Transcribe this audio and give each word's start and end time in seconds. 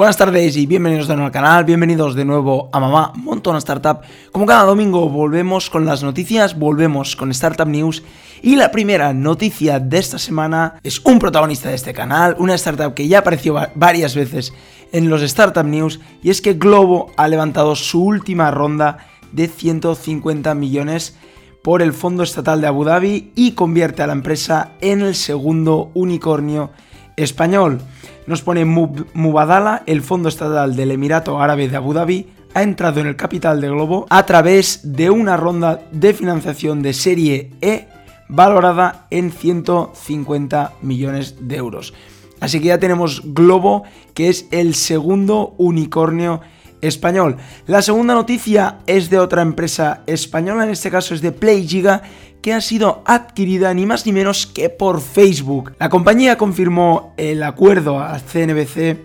Buenas 0.00 0.16
tardes 0.16 0.56
y 0.56 0.64
bienvenidos 0.64 1.08
de 1.08 1.14
nuevo 1.14 1.26
al 1.26 1.32
canal, 1.32 1.64
bienvenidos 1.66 2.14
de 2.14 2.24
nuevo 2.24 2.70
a 2.72 2.80
Mamá 2.80 3.12
Montona 3.16 3.58
Startup. 3.58 4.00
Como 4.32 4.46
cada 4.46 4.64
domingo 4.64 5.10
volvemos 5.10 5.68
con 5.68 5.84
las 5.84 6.02
noticias, 6.02 6.58
volvemos 6.58 7.16
con 7.16 7.30
Startup 7.32 7.68
News 7.68 8.02
y 8.40 8.56
la 8.56 8.70
primera 8.70 9.12
noticia 9.12 9.78
de 9.78 9.98
esta 9.98 10.18
semana 10.18 10.80
es 10.82 11.00
un 11.04 11.18
protagonista 11.18 11.68
de 11.68 11.74
este 11.74 11.92
canal, 11.92 12.34
una 12.38 12.54
startup 12.54 12.94
que 12.94 13.08
ya 13.08 13.18
apareció 13.18 13.56
varias 13.74 14.14
veces 14.14 14.54
en 14.90 15.10
los 15.10 15.20
Startup 15.20 15.66
News 15.66 16.00
y 16.22 16.30
es 16.30 16.40
que 16.40 16.54
Globo 16.54 17.12
ha 17.18 17.28
levantado 17.28 17.76
su 17.76 18.02
última 18.02 18.50
ronda 18.50 19.06
de 19.32 19.48
150 19.48 20.54
millones 20.54 21.18
por 21.62 21.82
el 21.82 21.92
Fondo 21.92 22.22
Estatal 22.22 22.62
de 22.62 22.68
Abu 22.68 22.84
Dhabi 22.84 23.32
y 23.34 23.52
convierte 23.52 24.02
a 24.02 24.06
la 24.06 24.14
empresa 24.14 24.72
en 24.80 25.02
el 25.02 25.14
segundo 25.14 25.90
unicornio 25.92 26.70
español. 27.16 27.82
Nos 28.30 28.42
pone 28.42 28.64
Mubadala, 28.64 29.82
el 29.86 30.02
Fondo 30.02 30.28
Estatal 30.28 30.76
del 30.76 30.92
Emirato 30.92 31.40
Árabe 31.40 31.68
de 31.68 31.76
Abu 31.76 31.92
Dhabi, 31.92 32.28
ha 32.54 32.62
entrado 32.62 33.00
en 33.00 33.08
el 33.08 33.16
capital 33.16 33.60
de 33.60 33.68
Globo 33.68 34.06
a 34.08 34.24
través 34.24 34.82
de 34.84 35.10
una 35.10 35.36
ronda 35.36 35.80
de 35.90 36.14
financiación 36.14 36.80
de 36.80 36.92
serie 36.92 37.50
E 37.60 37.88
valorada 38.28 39.08
en 39.10 39.32
150 39.32 40.74
millones 40.80 41.38
de 41.40 41.56
euros. 41.56 41.92
Así 42.38 42.60
que 42.60 42.68
ya 42.68 42.78
tenemos 42.78 43.20
Globo, 43.34 43.82
que 44.14 44.28
es 44.28 44.46
el 44.52 44.76
segundo 44.76 45.56
unicornio 45.58 46.40
español. 46.82 47.36
La 47.66 47.82
segunda 47.82 48.14
noticia 48.14 48.78
es 48.86 49.10
de 49.10 49.18
otra 49.18 49.42
empresa 49.42 50.02
española, 50.06 50.62
en 50.62 50.70
este 50.70 50.92
caso 50.92 51.14
es 51.14 51.20
de 51.20 51.32
PlayGiga, 51.32 52.02
que 52.40 52.54
ha 52.54 52.60
sido 52.60 53.02
adquirida 53.06 53.72
ni 53.74 53.86
más 53.86 54.06
ni 54.06 54.12
menos 54.12 54.46
que 54.46 54.68
por 54.68 55.00
Facebook. 55.00 55.72
La 55.78 55.88
compañía 55.88 56.38
confirmó 56.38 57.14
el 57.16 57.42
acuerdo 57.42 58.00
a 58.00 58.18
CNBC 58.18 58.98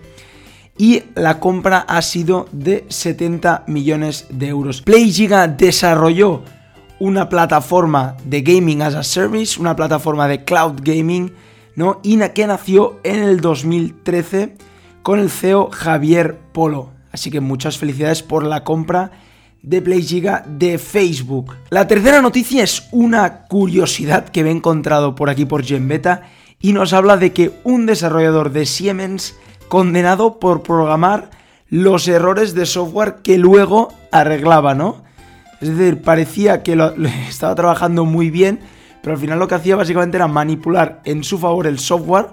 y 0.78 1.02
la 1.14 1.40
compra 1.40 1.78
ha 1.80 2.02
sido 2.02 2.48
de 2.52 2.84
70 2.88 3.64
millones 3.66 4.26
de 4.30 4.48
euros. 4.48 4.82
PlayGiga 4.82 5.48
desarrolló 5.48 6.42
una 6.98 7.28
plataforma 7.28 8.16
de 8.24 8.42
gaming 8.42 8.82
as 8.82 8.94
a 8.94 9.02
service, 9.02 9.60
una 9.60 9.76
plataforma 9.76 10.28
de 10.28 10.44
cloud 10.44 10.80
gaming, 10.82 11.32
¿no? 11.74 12.00
Y 12.02 12.18
que 12.30 12.46
nació 12.46 13.00
en 13.04 13.22
el 13.22 13.40
2013 13.40 14.56
con 15.02 15.20
el 15.20 15.30
CEO 15.30 15.70
Javier 15.70 16.38
Polo. 16.52 16.90
Así 17.12 17.30
que 17.30 17.40
muchas 17.40 17.78
felicidades 17.78 18.22
por 18.22 18.44
la 18.44 18.64
compra 18.64 19.12
de 19.66 19.82
PlayGiga 19.82 20.44
de 20.46 20.78
Facebook. 20.78 21.56
La 21.70 21.88
tercera 21.88 22.22
noticia 22.22 22.62
es 22.62 22.86
una 22.92 23.42
curiosidad 23.48 24.28
que 24.28 24.44
me 24.44 24.50
he 24.50 24.52
encontrado 24.52 25.16
por 25.16 25.28
aquí 25.28 25.44
por 25.44 25.64
GenBeta 25.64 26.22
y 26.60 26.72
nos 26.72 26.92
habla 26.92 27.16
de 27.16 27.32
que 27.32 27.52
un 27.64 27.84
desarrollador 27.84 28.52
de 28.52 28.64
Siemens 28.64 29.34
condenado 29.66 30.38
por 30.38 30.62
programar 30.62 31.30
los 31.68 32.06
errores 32.06 32.54
de 32.54 32.64
software 32.64 33.16
que 33.24 33.38
luego 33.38 33.92
arreglaba, 34.12 34.76
¿no? 34.76 35.02
Es 35.60 35.76
decir, 35.76 36.00
parecía 36.00 36.62
que 36.62 36.78
estaba 37.28 37.56
trabajando 37.56 38.04
muy 38.04 38.30
bien, 38.30 38.60
pero 39.02 39.14
al 39.14 39.20
final 39.20 39.40
lo 39.40 39.48
que 39.48 39.56
hacía 39.56 39.74
básicamente 39.74 40.16
era 40.16 40.28
manipular 40.28 41.00
en 41.04 41.24
su 41.24 41.38
favor 41.38 41.66
el 41.66 41.80
software 41.80 42.28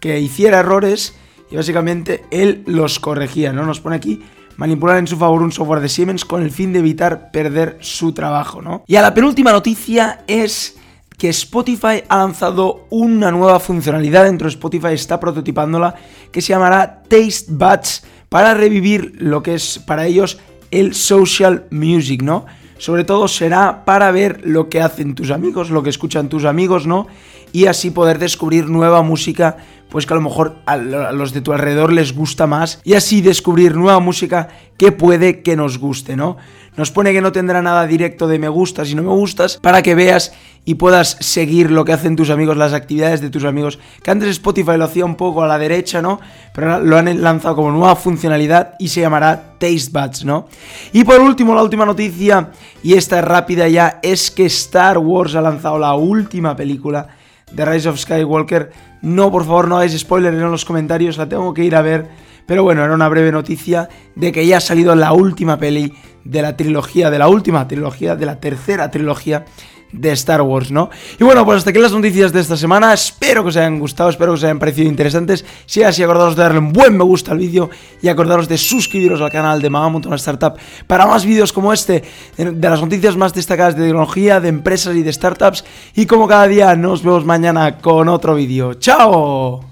que 0.00 0.20
hiciera 0.20 0.60
errores 0.60 1.14
y 1.50 1.56
básicamente 1.56 2.24
él 2.30 2.62
los 2.66 2.98
corregía, 2.98 3.52
¿no? 3.52 3.66
Nos 3.66 3.80
pone 3.80 3.96
aquí 3.96 4.22
manipular 4.56 4.98
en 4.98 5.06
su 5.06 5.16
favor 5.16 5.42
un 5.42 5.52
software 5.52 5.80
de 5.80 5.88
Siemens 5.88 6.24
con 6.24 6.42
el 6.42 6.50
fin 6.50 6.72
de 6.72 6.80
evitar 6.80 7.30
perder 7.30 7.78
su 7.80 8.12
trabajo, 8.12 8.62
¿no? 8.62 8.84
Y 8.86 8.96
a 8.96 9.02
la 9.02 9.14
penúltima 9.14 9.52
noticia 9.52 10.24
es 10.26 10.76
que 11.18 11.28
Spotify 11.30 12.02
ha 12.08 12.18
lanzado 12.18 12.86
una 12.90 13.30
nueva 13.30 13.58
funcionalidad 13.60 14.24
dentro 14.24 14.46
de 14.46 14.54
Spotify, 14.54 14.92
está 14.92 15.18
prototipándola, 15.18 15.94
que 16.30 16.42
se 16.42 16.48
llamará 16.48 17.02
Taste 17.08 17.46
Buds 17.48 18.04
para 18.28 18.54
revivir 18.54 19.14
lo 19.18 19.42
que 19.42 19.54
es 19.54 19.78
para 19.78 20.06
ellos 20.06 20.38
el 20.70 20.94
social 20.94 21.66
music, 21.70 22.22
¿no? 22.22 22.44
Sobre 22.78 23.04
todo 23.04 23.28
será 23.28 23.84
para 23.86 24.10
ver 24.10 24.42
lo 24.44 24.68
que 24.68 24.82
hacen 24.82 25.14
tus 25.14 25.30
amigos, 25.30 25.70
lo 25.70 25.82
que 25.82 25.90
escuchan 25.90 26.28
tus 26.28 26.44
amigos, 26.44 26.86
¿no? 26.86 27.06
Y 27.52 27.66
así 27.66 27.90
poder 27.90 28.18
descubrir 28.18 28.68
nueva 28.68 29.02
música 29.02 29.56
pues 29.88 30.06
que 30.06 30.14
a 30.14 30.16
lo 30.16 30.22
mejor 30.22 30.56
a 30.66 30.76
los 30.76 31.32
de 31.32 31.40
tu 31.40 31.52
alrededor 31.52 31.92
les 31.92 32.14
gusta 32.14 32.46
más 32.46 32.80
y 32.84 32.94
así 32.94 33.20
descubrir 33.20 33.76
nueva 33.76 34.00
música 34.00 34.48
que 34.76 34.92
puede 34.92 35.42
que 35.42 35.56
nos 35.56 35.78
guste, 35.78 36.16
¿no? 36.16 36.36
Nos 36.76 36.90
pone 36.90 37.14
que 37.14 37.22
no 37.22 37.32
tendrá 37.32 37.62
nada 37.62 37.86
directo 37.86 38.28
de 38.28 38.38
me 38.38 38.48
gustas 38.48 38.90
y 38.90 38.94
no 38.94 39.02
me 39.02 39.08
gustas 39.08 39.56
para 39.56 39.80
que 39.80 39.94
veas 39.94 40.32
y 40.66 40.74
puedas 40.74 41.16
seguir 41.20 41.70
lo 41.70 41.86
que 41.86 41.94
hacen 41.94 42.16
tus 42.16 42.28
amigos, 42.28 42.56
las 42.56 42.74
actividades 42.74 43.22
de 43.22 43.30
tus 43.30 43.44
amigos. 43.44 43.78
Que 44.02 44.10
antes 44.10 44.28
Spotify 44.28 44.76
lo 44.76 44.84
hacía 44.84 45.06
un 45.06 45.14
poco 45.14 45.42
a 45.42 45.46
la 45.46 45.58
derecha, 45.58 46.02
¿no? 46.02 46.20
Pero 46.52 46.80
lo 46.80 46.98
han 46.98 47.22
lanzado 47.22 47.56
como 47.56 47.70
nueva 47.70 47.96
funcionalidad 47.96 48.74
y 48.78 48.88
se 48.88 49.00
llamará 49.00 49.54
Taste 49.58 49.90
Buds, 49.92 50.24
¿no? 50.24 50.48
Y 50.92 51.04
por 51.04 51.20
último, 51.20 51.54
la 51.54 51.62
última 51.62 51.86
noticia, 51.86 52.50
y 52.82 52.94
esta 52.94 53.20
es 53.20 53.24
rápida 53.24 53.68
ya, 53.68 54.00
es 54.02 54.30
que 54.30 54.44
Star 54.46 54.98
Wars 54.98 55.34
ha 55.36 55.40
lanzado 55.40 55.78
la 55.78 55.94
última 55.94 56.56
película 56.56 57.08
de 57.52 57.64
Rise 57.64 57.88
of 57.88 57.98
Skywalker. 57.98 58.70
No, 59.02 59.30
por 59.30 59.44
favor, 59.44 59.68
no 59.68 59.76
hagáis 59.76 59.98
spoiler 59.98 60.34
en 60.34 60.50
los 60.50 60.64
comentarios, 60.64 61.16
la 61.16 61.28
tengo 61.28 61.54
que 61.54 61.64
ir 61.64 61.76
a 61.76 61.82
ver. 61.82 62.08
Pero 62.46 62.62
bueno, 62.62 62.84
era 62.84 62.94
una 62.94 63.08
breve 63.08 63.32
noticia 63.32 63.88
de 64.14 64.32
que 64.32 64.46
ya 64.46 64.58
ha 64.58 64.60
salido 64.60 64.94
la 64.94 65.12
última 65.12 65.58
peli 65.58 65.92
de 66.24 66.42
la 66.42 66.56
trilogía, 66.56 67.10
de 67.10 67.18
la 67.18 67.28
última 67.28 67.66
trilogía, 67.66 68.16
de 68.16 68.26
la 68.26 68.40
tercera 68.40 68.90
trilogía 68.90 69.44
de 69.92 70.12
Star 70.12 70.42
Wars, 70.42 70.70
¿no? 70.70 70.90
Y 71.18 71.24
bueno, 71.24 71.44
pues 71.44 71.58
hasta 71.58 71.70
aquí 71.70 71.78
las 71.78 71.92
noticias 71.92 72.32
de 72.32 72.40
esta 72.40 72.56
semana. 72.56 72.92
Espero 72.92 73.42
que 73.42 73.48
os 73.50 73.56
hayan 73.56 73.78
gustado, 73.78 74.10
espero 74.10 74.32
que 74.32 74.36
os 74.36 74.44
hayan 74.44 74.58
parecido 74.58 74.88
interesantes. 74.88 75.44
Si 75.66 75.80
es 75.80 75.86
así, 75.86 76.02
acordaros 76.02 76.36
de 76.36 76.42
darle 76.42 76.58
un 76.58 76.72
buen 76.72 76.96
me 76.96 77.04
gusta 77.04 77.32
al 77.32 77.38
vídeo 77.38 77.70
y 78.02 78.08
acordaros 78.08 78.48
de 78.48 78.58
suscribiros 78.58 79.20
al 79.20 79.30
canal 79.30 79.60
de 79.60 79.70
Mamá 79.70 79.88
Montona 79.88 80.16
Startup 80.16 80.54
para 80.86 81.06
más 81.06 81.24
vídeos 81.24 81.52
como 81.52 81.72
este, 81.72 82.02
de 82.36 82.68
las 82.68 82.80
noticias 82.80 83.16
más 83.16 83.34
destacadas 83.34 83.76
de 83.76 83.84
tecnología, 83.84 84.40
de 84.40 84.48
empresas 84.48 84.94
y 84.96 85.02
de 85.02 85.12
startups. 85.12 85.64
Y 85.94 86.06
como 86.06 86.28
cada 86.28 86.46
día, 86.46 86.74
nos 86.76 87.02
vemos 87.02 87.24
mañana 87.24 87.78
con 87.78 88.08
otro 88.08 88.34
vídeo. 88.34 88.74
¡Chao! 88.74 89.65